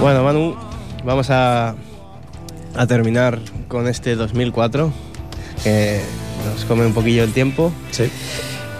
[0.00, 0.54] Bueno, Manu,
[1.02, 1.74] vamos a,
[2.84, 4.92] a terminar con este 2004,
[5.62, 6.00] que
[6.52, 7.72] nos come un poquillo el tiempo.
[7.90, 8.10] Sí.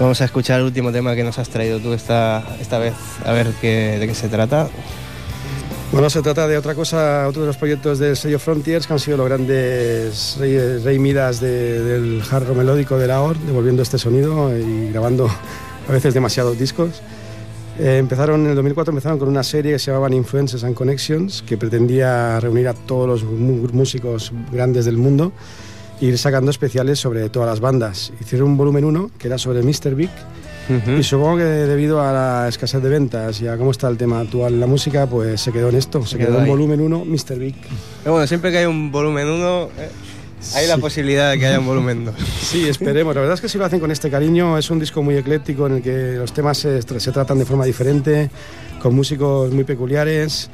[0.01, 2.95] Vamos a escuchar el último tema que nos has traído tú esta, esta vez,
[3.25, 4.69] a ver qué, de qué se trata.
[5.93, 8.99] Bueno, se trata de otra cosa, otro de los proyectos del sello Frontiers, que han
[8.99, 14.51] sido los grandes rey, rey de- del hard rock melódico de Lahore, devolviendo este sonido
[14.59, 15.29] y grabando
[15.89, 17.01] a veces demasiados discos.
[17.79, 21.43] Eh, empezaron en el 2004 empezaron con una serie que se llamaban Influences and Connections,
[21.43, 25.33] que pretendía reunir a todos los músicos grandes del mundo
[26.01, 28.13] e ir sacando especiales sobre todas las bandas.
[28.21, 29.95] Hicieron un volumen 1 que era sobre Mr.
[29.95, 30.11] Big
[30.99, 34.21] y supongo que debido a la escasez de ventas y a cómo está el tema
[34.21, 36.07] actual en la música, pues se quedó en esto.
[36.07, 37.39] Se, quedó quedó en volumen 1, Mr.
[37.39, 37.55] Big.
[38.03, 39.69] Pero bueno, siempre que hay un volumen 1,
[40.55, 42.15] hay la posibilidad de que haya un volumen 2.
[42.43, 43.15] Sí, esperemos.
[43.15, 45.67] La verdad es que si lo hacen con este cariño, es un disco muy ecléctico
[45.67, 48.31] en el que los temas se, se tratan de forma diferente,
[48.81, 50.51] con músicos muy peculiares.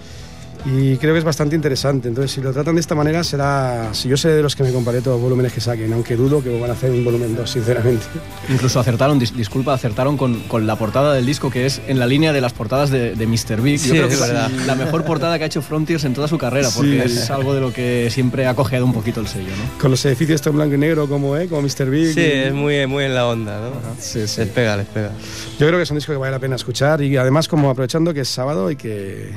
[0.66, 2.08] Y creo que es bastante interesante.
[2.08, 3.88] Entonces, si lo tratan de esta manera, será.
[3.92, 6.42] Si yo sé de los que me comparé todos los volúmenes que saquen, aunque dudo
[6.42, 8.04] que van a hacer un volumen 2, sinceramente.
[8.48, 12.06] Incluso acertaron, dis- disculpa, acertaron con, con la portada del disco que es en la
[12.06, 13.60] línea de las portadas de, de Mr.
[13.62, 13.78] Big.
[13.78, 14.50] Sí, Yo creo que es es verdad.
[14.66, 17.16] la mejor portada que ha hecho Frontiers en toda su carrera, porque Sí.
[17.18, 19.78] es algo de lo que siempre ha cojeado un poquito el sello, ¿no?
[19.80, 21.48] Con los edificios en blanco y negro, como, ¿eh?
[21.48, 21.88] como Mr.
[21.90, 22.12] Big.
[22.14, 23.70] Sí, es muy, muy en la onda, ¿no?
[23.98, 24.40] Sí, sí.
[24.42, 25.10] Les pega, les pega.
[25.58, 28.12] Yo creo que es un disco que vale la pena escuchar y además como aprovechando
[28.12, 29.30] que es sábado y que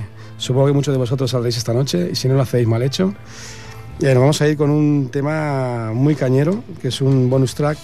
[0.43, 3.13] supongo que muchos de vosotros saldréis esta noche y si no lo hacéis mal hecho,
[4.01, 7.77] eh, nos vamos a ir con un tema muy cañero que es un bonus track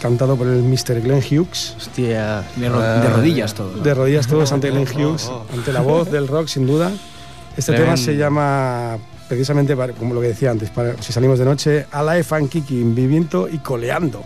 [0.00, 1.00] cantado por el Mr.
[1.00, 1.74] Glenn Hughes.
[1.76, 2.44] Hostia.
[2.56, 3.76] De, ro- ah, de rodillas todo.
[3.76, 3.82] ¿no?
[3.82, 5.46] De rodillas todos ante Glenn Oh, oh, Hughes, oh.
[5.52, 6.90] ante la voz del rock sin duda.
[7.56, 7.94] Este Tremendo.
[7.94, 8.98] tema se llama
[9.28, 12.94] precisamente, para- como lo que decía antes, para, si salimos de noche, Alive and Kicking,
[12.94, 14.22] viviendo y coleando.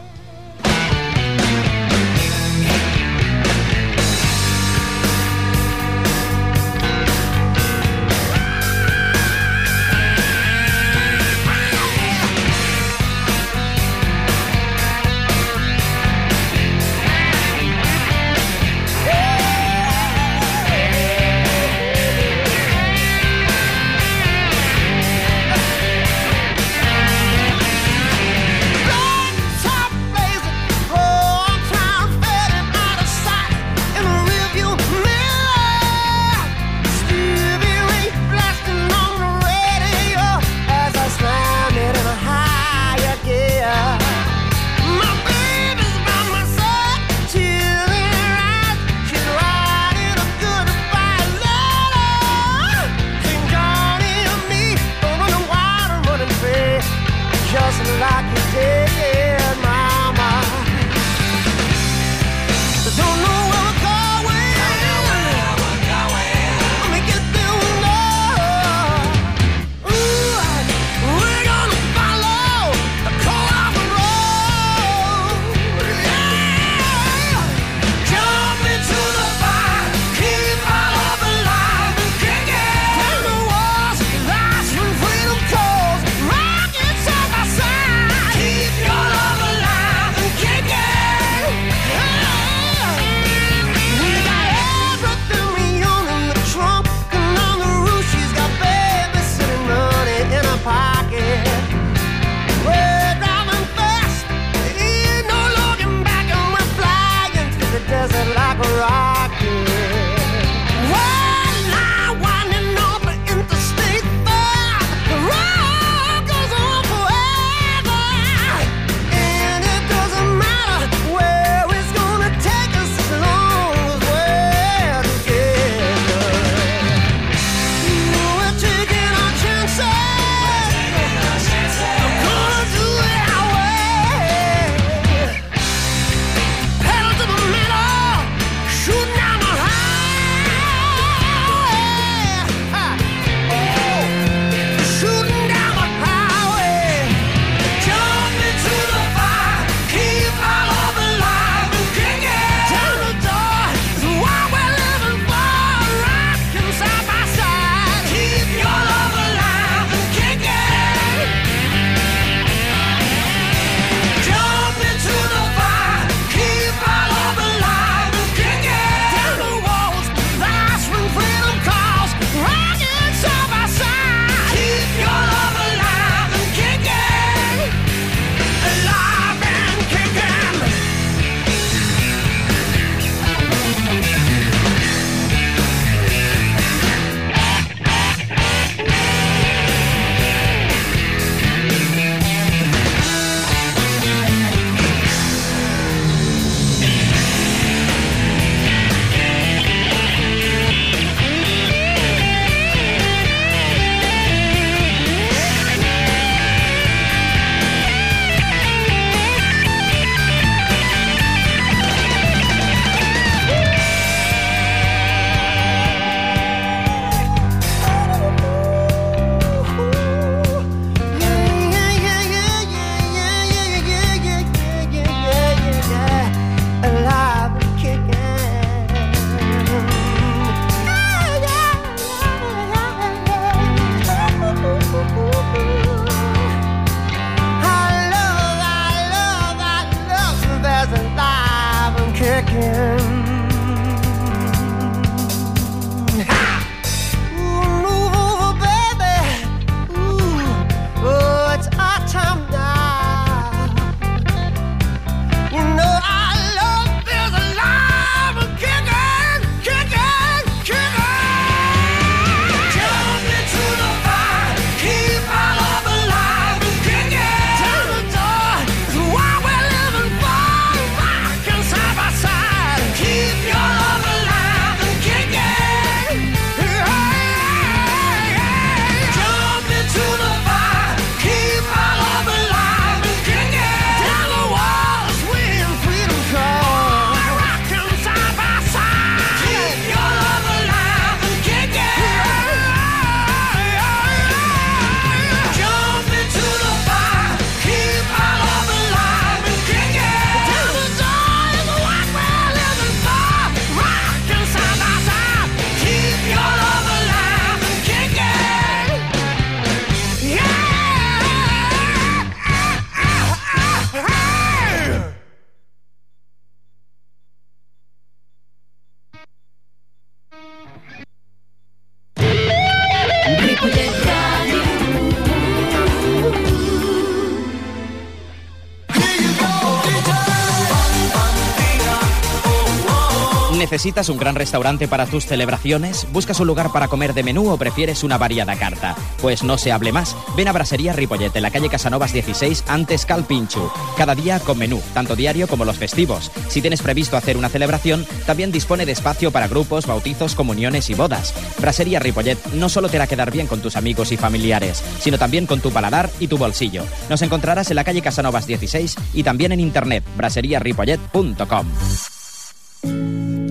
[333.87, 336.09] ¿Necesitas un gran restaurante para tus celebraciones?
[336.12, 338.97] ¿Buscas un lugar para comer de menú o prefieres una variada carta?
[339.22, 340.16] Pues no se hable más.
[340.37, 343.70] Ven a Brasería Ripollet en la calle Casanovas 16 antes Calpinchu.
[343.97, 346.32] Cada día con menú, tanto diario como los festivos.
[346.49, 350.95] Si tienes previsto hacer una celebración, también dispone de espacio para grupos, bautizos, comuniones y
[350.95, 351.32] bodas.
[351.61, 355.47] Brasería Ripollet no solo te hará quedar bien con tus amigos y familiares, sino también
[355.47, 356.82] con tu paladar y tu bolsillo.
[357.09, 361.66] Nos encontrarás en la calle Casanovas 16 y también en internet braseriaripollet.com.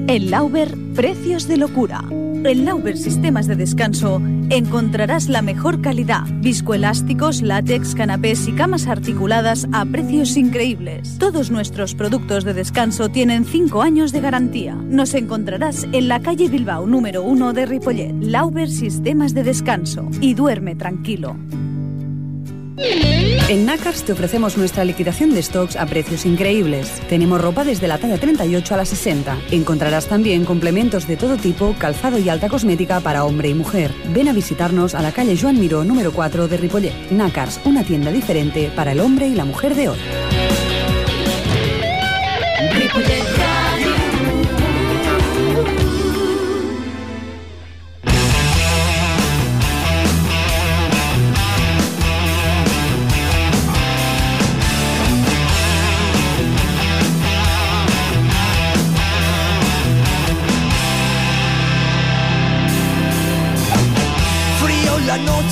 [0.07, 2.03] En Lauber, precios de locura.
[2.11, 6.25] En Lauber Sistemas de Descanso encontrarás la mejor calidad.
[6.41, 11.17] Viscoelásticos, látex, canapés y camas articuladas a precios increíbles.
[11.17, 14.75] Todos nuestros productos de descanso tienen 5 años de garantía.
[14.75, 18.13] Nos encontrarás en la calle Bilbao número 1 de Ripollet.
[18.21, 20.07] Lauber Sistemas de Descanso.
[20.21, 21.35] Y duerme tranquilo.
[22.77, 27.01] En Nakars te ofrecemos nuestra liquidación de stocks a precios increíbles.
[27.07, 29.37] Tenemos ropa desde la talla 38 a la 60.
[29.51, 33.91] Encontrarás también complementos de todo tipo, calzado y alta cosmética para hombre y mujer.
[34.13, 37.11] Ven a visitarnos a la calle Joan Miró número 4 de Ripollet.
[37.11, 39.99] Nakars, una tienda diferente para el hombre y la mujer de hoy.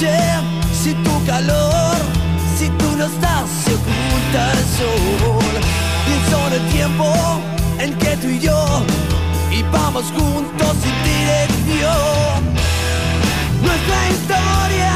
[0.04, 0.18] Noche,
[0.74, 1.96] si tu calor,
[2.58, 5.62] si tú no estás, se oculta el sol.
[6.06, 7.14] Pienso en el tiempo
[7.80, 8.84] en que tú y yo
[9.52, 12.44] íbamos juntos sin dirección.
[13.62, 14.93] Nuestra historia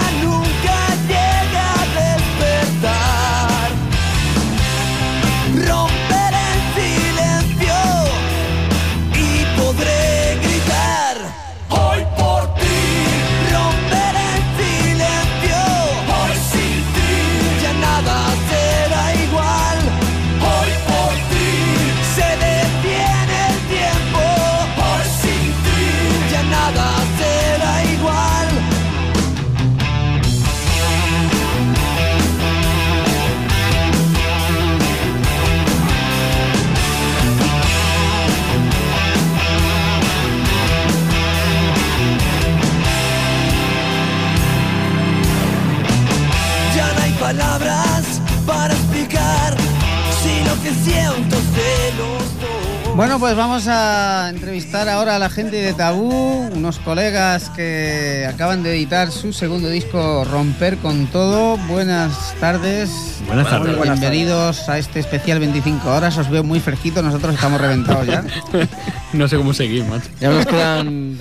[52.98, 58.64] Bueno, pues vamos a entrevistar ahora a la gente de Tabú, unos colegas que acaban
[58.64, 61.58] de editar su segundo disco Romper con Todo.
[61.68, 62.90] Buenas tardes.
[63.28, 63.80] Buenas tardes.
[63.80, 66.18] Bienvenidos a este especial 25 horas.
[66.18, 68.26] Os veo muy fresquito, nosotros estamos reventados ya.
[69.14, 70.10] no sé cómo seguir, macho.
[70.20, 71.20] Ya nos quedan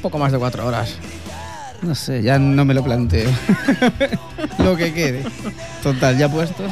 [0.00, 0.94] poco más de cuatro horas.
[1.82, 3.30] No sé, ya no me lo planteo.
[4.60, 5.24] lo que quede.
[5.82, 6.70] Total, ya puestos.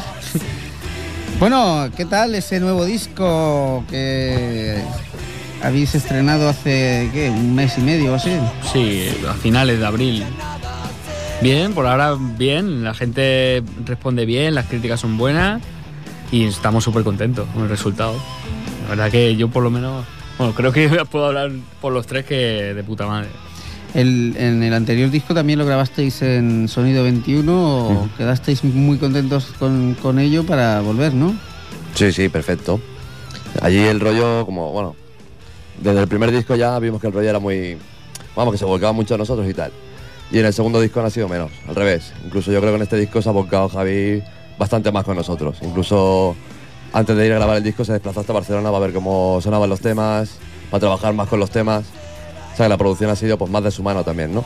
[1.42, 4.80] Bueno, ¿qué tal ese nuevo disco que
[5.60, 7.30] habéis estrenado hace, ¿qué?
[7.30, 8.30] Un mes y medio o así.
[8.72, 10.24] Sí, a finales de abril.
[11.40, 15.60] Bien, por ahora bien, la gente responde bien, las críticas son buenas
[16.30, 18.14] y estamos súper contentos con el resultado.
[18.84, 20.06] La verdad que yo por lo menos,
[20.38, 22.36] bueno, creo que puedo hablar por los tres que
[22.72, 23.30] de puta madre.
[23.94, 27.52] El- en el anterior disco también lo grabasteis en Sonido 21
[27.88, 31.34] o quedasteis muy contentos con, con ello para volver, ¿no?
[31.94, 32.80] Sí, sí, perfecto.
[33.60, 34.96] Allí el rollo, como, bueno,
[35.82, 37.76] desde el primer disco ya vimos que el rollo era muy.
[38.34, 39.70] Vamos, que se volcaba mucho a nosotros y tal.
[40.30, 42.14] Y en el segundo disco no ha sido menos, al revés.
[42.24, 44.22] Incluso yo creo que en este disco se ha volcado Javi
[44.58, 45.58] bastante más con nosotros.
[45.60, 46.34] Incluso
[46.94, 49.68] antes de ir a grabar el disco se desplazó hasta Barcelona para ver cómo sonaban
[49.68, 50.36] los temas,
[50.70, 51.84] para trabajar más con los temas.
[52.52, 54.44] O sea, que la producción ha sido pues más de su mano también, ¿no?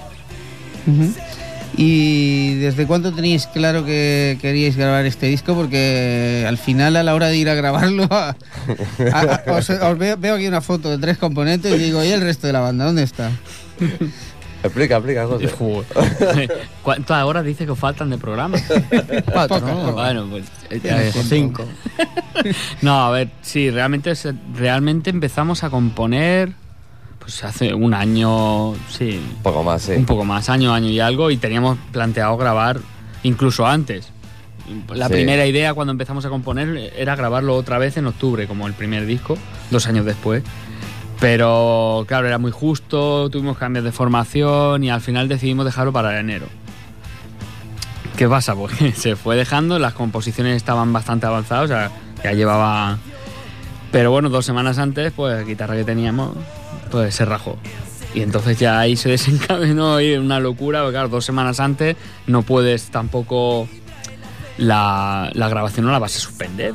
[1.78, 5.54] ¿Y desde cuándo teníais claro que queríais grabar este disco?
[5.54, 8.34] Porque al final, a la hora de ir a grabarlo, a-
[9.12, 12.08] a- a- os, os veo, veo aquí una foto de tres componentes y digo, ¿y
[12.08, 12.84] el resto de la banda?
[12.86, 13.30] ¿Dónde está?
[14.62, 15.48] Explica, explica, José.
[16.82, 18.58] ¿Cuántas horas dice que os faltan de programa?
[19.32, 19.92] Cuatro, ¿no?
[19.92, 21.64] Bueno, pues eh, eh, cinco.
[22.82, 24.12] no, a ver, sí, realmente,
[24.56, 26.52] realmente empezamos a componer
[27.26, 29.20] pues hace un año, sí.
[29.36, 29.92] Un poco más, sí.
[29.92, 32.78] Un poco más, año, año y algo, y teníamos planteado grabar
[33.24, 34.10] incluso antes.
[34.94, 35.14] La Sí.
[35.14, 39.06] primera idea cuando empezamos a componer era grabarlo otra vez en octubre, como el primer
[39.06, 39.36] disco,
[39.72, 40.44] dos años después.
[41.18, 46.18] Pero claro, era muy justo, tuvimos cambios de formación y al final decidimos dejarlo para
[46.20, 46.46] enero.
[48.16, 48.54] ¿Qué pasa?
[48.54, 51.90] Pues se fue dejando, las composiciones estaban bastante avanzadas, o sea,
[52.22, 52.98] ya llevaba
[53.92, 56.32] Pero bueno, dos semanas antes, pues la guitarra que teníamos,
[56.90, 57.56] pues se rajó.
[58.14, 62.42] Y entonces ya ahí se desencadenó y una locura, porque claro, dos semanas antes no
[62.42, 63.68] puedes tampoco...
[64.58, 66.72] La, la grabación no la vas a suspender.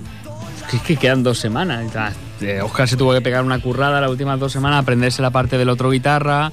[0.72, 1.92] Es que, quedan dos semanas.
[1.92, 2.14] tal.
[2.42, 5.58] Eh, Oscar se tuvo que pegar una currada las últimas dos semanas, aprenderse la parte
[5.58, 6.52] del otro guitarra.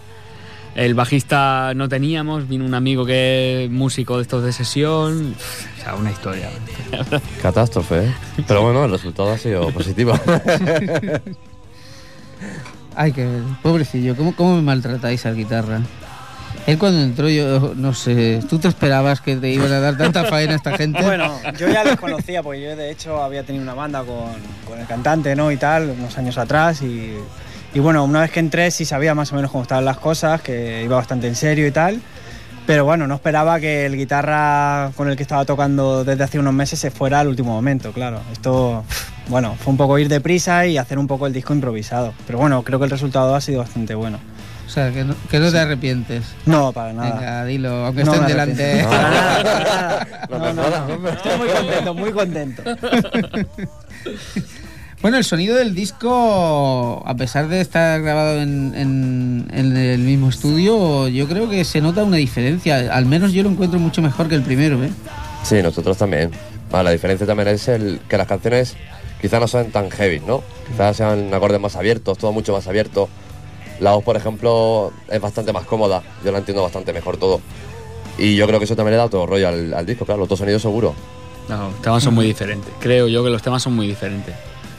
[0.75, 5.35] El bajista no teníamos, vino un amigo que es músico de estos de sesión.
[5.35, 6.51] O sea, una historia.
[7.43, 8.15] Catástrofe, ¿eh?
[8.47, 10.13] Pero bueno, el resultado ha sido positivo.
[13.01, 13.29] Ay, que
[13.63, 15.81] pobrecillo, ¿cómo, cómo me maltratáis a la guitarra?
[16.67, 20.25] Él cuando entró, yo no sé, ¿tú te esperabas que te iban a dar tanta
[20.25, 21.01] faena a esta gente?
[21.01, 24.33] Bueno, yo ya los conocía porque yo de hecho había tenido una banda con,
[24.67, 25.53] con el cantante, ¿no?
[25.53, 27.15] Y tal, unos años atrás y,
[27.73, 30.43] y bueno, una vez que entré sí sabía más o menos cómo estaban las cosas,
[30.43, 32.01] que iba bastante en serio y tal.
[32.67, 36.53] Pero bueno, no esperaba que el guitarra con el que estaba tocando desde hace unos
[36.53, 38.21] meses se fuera al último momento, claro.
[38.33, 38.85] Esto,
[39.29, 42.13] bueno, fue un poco ir deprisa y hacer un poco el disco improvisado.
[42.27, 44.19] Pero bueno, creo que el resultado ha sido bastante bueno.
[44.67, 46.25] O sea, que no, que no te arrepientes.
[46.45, 47.15] No, para nada.
[47.15, 48.85] Venga, dilo, aunque No estén delante.
[48.85, 50.87] Para nada, para nada.
[50.87, 51.09] No, no, no.
[51.09, 52.63] Estoy muy contento, muy contento.
[55.01, 60.29] Bueno, el sonido del disco, a pesar de estar grabado en, en- en el mismo
[60.29, 62.93] estudio, yo creo que se nota una diferencia.
[62.93, 64.91] Al menos yo lo encuentro mucho mejor que el primero, ¿eh?
[65.45, 66.33] Sí, nosotros también.
[66.69, 68.75] Bueno, la diferencia también es el que las canciones
[69.21, 70.43] quizás no son tan heavy, ¿no?
[70.69, 73.09] Quizás sean acordes más abiertos, todo mucho más abierto.
[73.81, 76.03] La voz, por ejemplo, es bastante más cómoda.
[76.25, 77.41] Yo la entiendo bastante mejor todo.
[78.19, 80.29] Y yo creo que eso también le da todo rollo al, al disco, claro, los
[80.29, 80.95] dos sonidos seguro.
[81.49, 82.73] No, los temas son muy diferentes.
[82.81, 84.35] Creo yo que los temas son muy diferentes.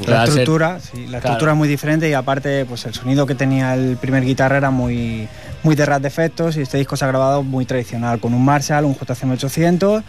[0.06, 1.18] La ser- estructura, sí, la Claro.
[1.20, 4.70] estructura es muy diferente y aparte pues el sonido que tenía el primer guitarra era
[4.72, 5.28] muy,
[5.64, 8.44] muy de rat de efectos y este disco se ha grabado muy tradicional con un
[8.46, 10.04] Marshall, un JCM 800,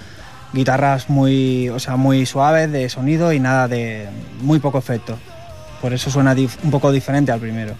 [0.53, 4.09] guitarras muy, o sea, muy suaves de sonido y nada de
[4.43, 5.17] muy poco efecto.
[5.81, 7.75] Por eso suena un poco diferente al primero.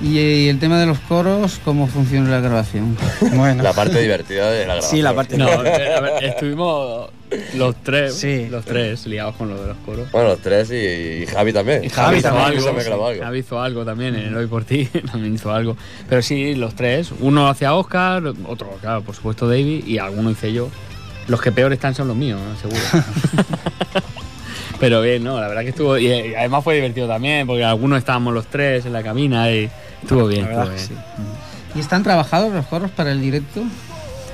[0.00, 2.96] Y, eh, el tema de los coros, ¿cómo funciona la grabación?
[3.34, 3.62] Bueno.
[3.62, 4.90] La parte divertida de la grabación.
[4.90, 7.10] Sí, la parte No, a ver, estuvimos
[7.54, 8.48] los tres, Sí.
[8.50, 10.10] los tres liados con lo de los coros.
[10.10, 11.84] Bueno, los tres y, y Javi también.
[11.84, 12.90] Y Javi hizo también, algo, sí.
[12.90, 13.22] algo.
[13.24, 15.76] Javi hizo algo también en el Hoy por Ti, también hizo algo.
[16.08, 17.10] Pero sí, los tres.
[17.20, 20.68] Uno hacia Oscar, otro, claro, por supuesto David, y alguno hice yo.
[21.28, 22.56] Los que peor están son los míos, ¿no?
[22.58, 22.80] seguro.
[24.80, 25.40] Pero bien, ¿no?
[25.40, 25.96] La verdad que estuvo.
[25.96, 29.70] Y, y además fue divertido también, porque algunos estábamos los tres en la cabina y
[30.02, 30.44] estuvo bien.
[30.44, 30.98] La estuvo.
[31.74, 33.62] ¿Y están trabajados los coros para el directo?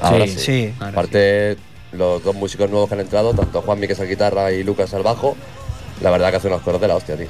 [0.03, 0.39] Ahora Sí, sí.
[0.41, 0.75] sí.
[0.79, 1.57] Ahora Aparte,
[1.93, 4.93] los dos músicos nuevos que han entrado, tanto Juan que es al guitarra y Lucas
[4.95, 5.37] al bajo,
[6.03, 7.29] la verdad que hacen unos coros de la hostia, tío.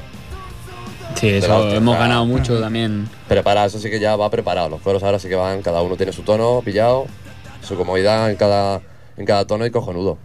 [1.17, 3.09] Sí, De la eso hostia, hemos ganado mucho también.
[3.29, 4.69] Prepara, eso sí que ya va preparado.
[4.69, 7.07] Los coros ahora sí que van, cada uno tiene su tono pillado,
[7.63, 8.81] su comodidad en cada,
[9.21, 10.19] en cada tono y cojonudo.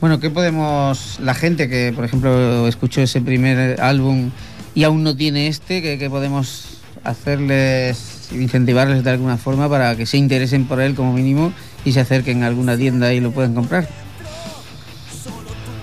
[0.00, 4.30] Bueno, ¿qué podemos, la gente que, por ejemplo, escuchó ese primer álbum
[4.74, 10.04] y aún no tiene este, ¿qué, qué podemos hacerles, incentivarles de alguna forma para que
[10.04, 11.52] se interesen por él como mínimo
[11.84, 13.88] y se acerquen a alguna tienda y lo puedan comprar?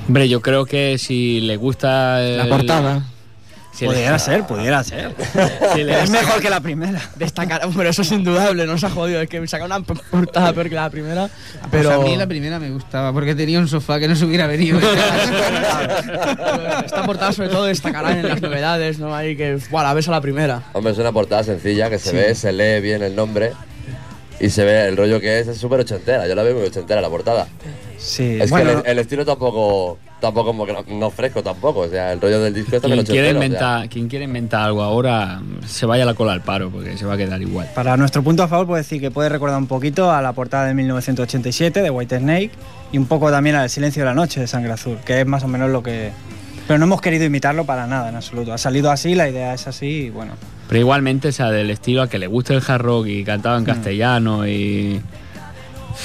[0.07, 2.19] Hombre, yo creo que si le gusta.
[2.19, 3.07] La el- portada.
[3.74, 5.13] Si le- Pudiera ser, pudiera ser.
[5.74, 7.01] si le- Es mejor que la primera.
[7.15, 9.21] Destacar, pero eso es indudable, no se ha jodido.
[9.21, 11.30] Es que me saca una portada peor que la primera.
[11.71, 14.26] Pero Pero a mí la primera me gustaba porque tenía un sofá que no se
[14.26, 14.80] hubiera venido.
[16.86, 19.15] esta portada, sobre todo, destacará en las novedades, ¿no?
[19.15, 20.63] Ahí que, bueno, la ves a la primera.
[20.74, 23.53] Hombre, es una portada sencilla que se ve, se lee bien el nombre
[24.39, 26.28] y se ve el rollo que es, es súper ochentera.
[26.28, 27.47] Yo la veo muy ochentera la portada.
[27.97, 31.82] Sí, Es bueno, que el, el estilo tampoco, tampoco como que no, no fresco tampoco.
[31.82, 33.39] O sea, el rollo del disco es también Quien quiere, ochentero.
[33.39, 33.47] o sea.
[33.47, 37.05] inventar, quien quiere inventar algo ahora, se vaya a la cola al paro, porque se
[37.05, 37.69] va a quedar igual.
[37.76, 40.65] Para nuestro punto a favor, puedo decir que puede recordar un poquito a la portada
[40.67, 42.51] de 1987 de White Snake
[42.93, 45.43] y un poco también al Silencio de la Noche de Sangre Azul, que es más
[45.43, 46.11] o menos lo que.
[46.67, 48.53] Pero no hemos querido imitarlo para nada, en absoluto.
[48.53, 50.36] Ha salido así, la idea es así y bueno.
[50.69, 53.57] Pero igualmente, o sea, del estilo a que le guste el hard rock y cantaba
[53.57, 55.01] en castellano y.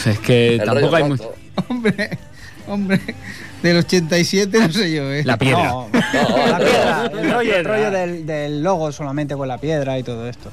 [0.04, 1.32] Es que El tampoco hay mucho.
[1.68, 2.18] hombre,
[2.68, 3.00] hombre,
[3.62, 5.24] del 87 no sé yo, ¿eh?
[5.24, 5.64] La piedra.
[5.70, 10.02] No, la piedra, el rollo, el rollo del, del logo solamente con la piedra y
[10.02, 10.50] todo esto.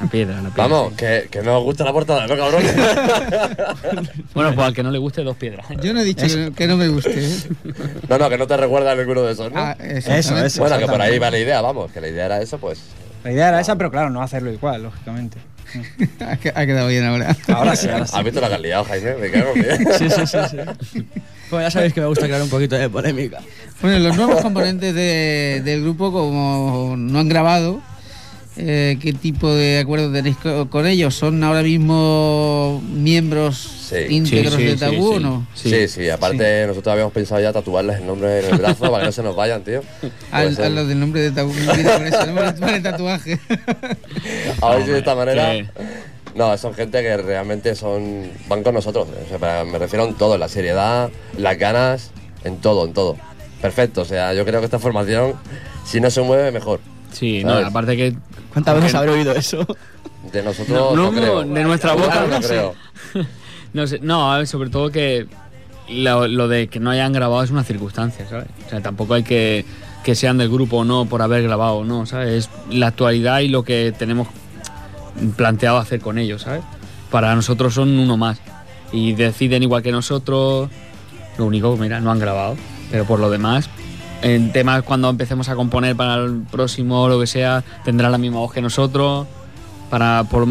[0.00, 0.68] La piedra, la piedra.
[0.68, 2.62] Vamos, que, que no os gusta la portada, ¿no, cabrón?
[4.34, 5.66] Bueno, pues al que no le guste, dos piedras.
[5.82, 7.12] Yo no he dicho que, que no me guste.
[7.24, 7.36] ¿eh?
[8.08, 9.58] no, no, que no te recuerda a ninguno de esos, ¿no?
[9.60, 10.60] Ah, Eso, eso.
[10.60, 12.80] bueno, que por ahí va la idea, vamos, que la idea era eso, pues.
[13.24, 15.38] La idea era esa, pero claro, no hacerlo igual, lógicamente.
[16.20, 17.36] Ha que- ha quedado bien ahora.
[17.48, 18.12] Ahora sí, ahora sí.
[18.16, 19.14] ¿Has visto la liado, Jaime?
[19.16, 19.78] Me cago en Dios.
[19.98, 20.38] Sí, sí, sí,
[20.92, 21.06] sí.
[21.50, 23.40] Bueno, ya sabéis que me gusta crear un poquito de polémica.
[23.80, 27.80] Bueno, los nuevos componentes de- del grupo, como no han grabado,
[28.56, 31.14] Eh, ¿Qué tipo de acuerdo tenéis co- con ellos?
[31.14, 35.46] ¿Son ahora mismo miembros íntegros de Tabú o no?
[35.54, 39.04] Sí, sí, aparte nosotros habíamos pensado ya tatuarles el nombre en el brazo para que
[39.06, 39.82] no se nos vayan, tío.
[40.30, 40.66] Al, ser.
[40.66, 43.40] a los del nombre de Tabú, por eso, nombre de tatuaje.
[44.60, 45.54] A ver si de esta manera.
[46.34, 49.06] No, son gente que realmente son van con nosotros.
[49.24, 52.10] O sea, para- me refiero en todo, en la seriedad, las ganas,
[52.44, 53.16] en todo, en todo.
[53.62, 55.34] Perfecto, o sea, yo creo que esta formación,
[55.86, 56.80] si no se mueve, mejor.
[57.12, 58.14] Sí, no, aparte que.
[58.52, 59.66] ¿Cuántas veces habré oído eso?
[60.32, 61.42] De nosotros No, no, no, creo.
[61.42, 62.48] de nuestra boca no, no sé.
[62.48, 62.74] creo.
[63.72, 65.26] No sé, no, a ver, sobre todo que
[65.88, 68.46] lo, lo de que no hayan grabado es una circunstancia, ¿sabes?
[68.66, 69.64] O sea, tampoco hay que
[70.04, 72.28] que sean del grupo o no por haber grabado o no, ¿sabes?
[72.46, 74.28] Es la actualidad y lo que tenemos
[75.36, 76.62] planteado hacer con ellos, ¿sabes?
[77.10, 78.40] Para nosotros son uno más
[78.92, 80.68] y deciden igual que nosotros.
[81.38, 82.56] Lo único, mira, no han grabado,
[82.90, 83.70] pero por lo demás,
[84.22, 88.38] en temas cuando empecemos a componer para el próximo lo que sea, tendrá la misma
[88.38, 89.26] voz que nosotros.
[89.90, 90.46] Para por